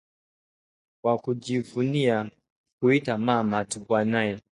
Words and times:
Wa 1.03 1.17
kujivunia 1.17 2.31
kuita 2.81 3.17
mama 3.17 3.57
hatukuwa 3.57 4.05
naye 4.05 4.39